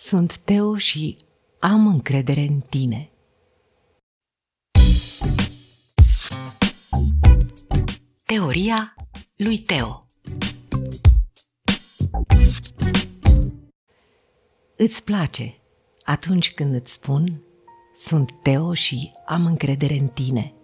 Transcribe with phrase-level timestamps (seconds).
[0.00, 1.16] Sunt Teo și
[1.58, 3.10] am încredere în tine.
[8.24, 8.94] Teoria
[9.36, 10.06] lui Teo
[14.76, 15.54] Îți place
[16.04, 17.42] atunci când îți spun
[17.94, 20.54] Sunt Teo și am încredere în tine.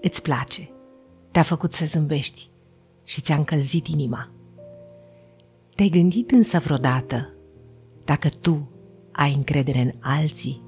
[0.00, 0.70] Îți place.
[1.30, 2.50] Te-a făcut să zâmbești
[3.04, 4.30] și ți-a încălzit inima.
[5.74, 7.32] Te-ai gândit însă vreodată
[8.08, 8.68] dacă tu
[9.12, 10.62] ai încredere în alții?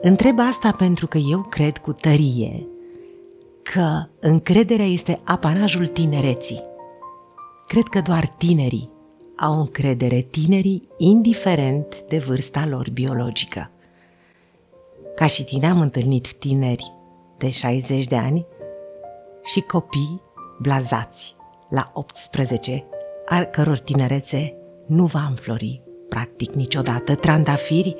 [0.00, 2.66] Întreb asta pentru că eu cred cu tărie
[3.62, 6.62] că încrederea este apanajul tinereții.
[7.66, 8.90] Cred că doar tinerii
[9.36, 13.70] au încredere, tinerii, indiferent de vârsta lor biologică.
[15.14, 16.92] Ca și tine am întâlnit tineri
[17.38, 18.46] de 60 de ani
[19.42, 20.20] și copii
[20.58, 21.34] blazați
[21.70, 22.84] la 18,
[23.26, 27.96] al căror tinerețe nu va înflori practic niciodată, trandafiri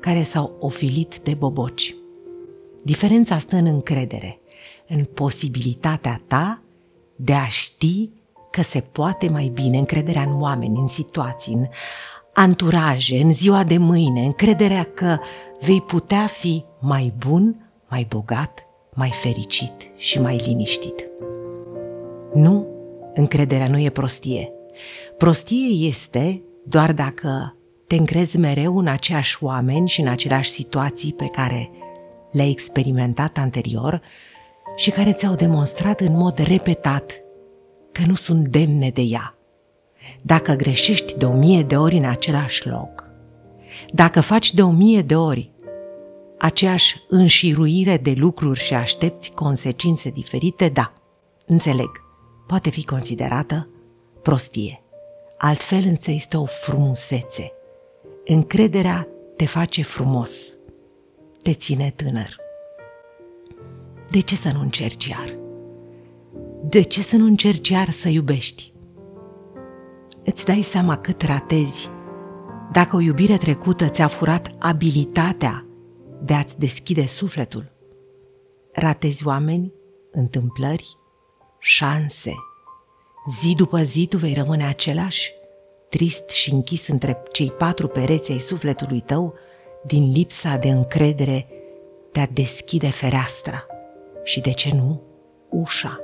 [0.00, 1.96] care s-au ofilit de boboci.
[2.82, 4.40] Diferența stă în încredere,
[4.88, 6.62] în posibilitatea ta
[7.16, 8.10] de a ști
[8.50, 11.66] că se poate mai bine, încrederea în oameni, în situații, în
[12.34, 15.18] anturaje, în ziua de mâine, încrederea că
[15.60, 21.08] vei putea fi mai bun, mai bogat, mai fericit și mai liniștit.
[22.34, 22.66] Nu,
[23.12, 24.52] încrederea nu e prostie.
[25.18, 31.26] Prostie este doar dacă te încrezi mereu în aceiași oameni și în aceleași situații pe
[31.26, 31.70] care
[32.32, 34.02] le-ai experimentat anterior
[34.76, 37.22] și care ți-au demonstrat în mod repetat
[37.92, 39.36] că nu sunt demne de ea.
[40.22, 43.10] Dacă greșești de o mie de ori în același loc,
[43.92, 45.52] dacă faci de o mie de ori
[46.38, 50.92] aceeași înșiruire de lucruri și aștepți consecințe diferite, da,
[51.46, 51.90] înțeleg,
[52.46, 53.68] poate fi considerată
[54.22, 54.81] prostie
[55.44, 57.52] altfel însă este o frumusețe.
[58.24, 60.30] Încrederea te face frumos,
[61.42, 62.36] te ține tânăr.
[64.10, 65.38] De ce să nu încerci iar?
[66.62, 68.72] De ce să nu încerci iar să iubești?
[70.24, 71.90] Îți dai seama cât ratezi
[72.72, 75.66] dacă o iubire trecută ți-a furat abilitatea
[76.22, 77.72] de a-ți deschide sufletul.
[78.72, 79.72] Ratezi oameni,
[80.10, 80.96] întâmplări,
[81.58, 82.32] șanse–
[83.26, 85.34] Zi după zi tu vei rămâne același,
[85.88, 89.34] trist și închis între cei patru pereți ai sufletului tău,
[89.86, 91.46] din lipsa de încredere
[92.12, 93.66] de a deschide fereastra
[94.22, 95.02] și, de ce nu,
[95.48, 96.00] ușa.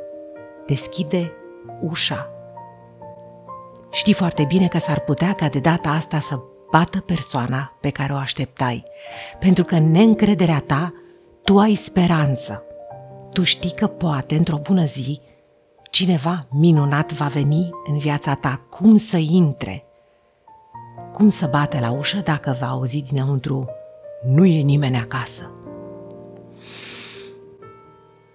[0.67, 1.33] Deschide
[1.81, 2.31] ușa.
[3.91, 6.41] Știi foarte bine că s-ar putea ca de data asta să
[6.71, 8.85] bată persoana pe care o așteptai,
[9.39, 10.93] pentru că în neîncrederea ta
[11.45, 12.63] tu ai speranță.
[13.33, 15.21] Tu știi că poate, într-o bună zi,
[15.91, 19.85] Cineva minunat va veni în viața ta, cum să intre,
[21.13, 23.69] cum să bate la ușă dacă va auzi dinăuntru
[24.25, 25.51] nu e nimeni acasă.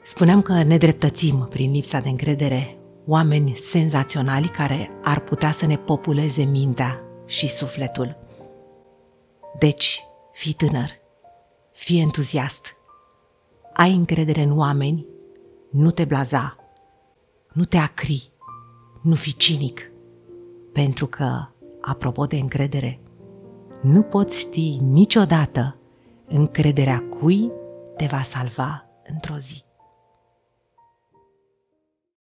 [0.03, 2.78] Spuneam că ne dreptățim prin lipsa de încredere
[3.08, 8.18] oameni senzaționali care ar putea să ne populeze mintea și sufletul.
[9.59, 10.90] Deci, fii tânăr,
[11.72, 12.75] fii entuziast,
[13.74, 15.06] ai încredere în oameni,
[15.70, 16.62] nu te blaza,
[17.53, 18.31] nu te acri,
[19.02, 19.91] nu fi cinic,
[20.74, 21.47] pentru că,
[21.81, 23.00] apropo de încredere,
[23.81, 25.78] nu poți ști niciodată
[26.28, 27.52] încrederea cui
[27.97, 29.62] te va salva într-o zi.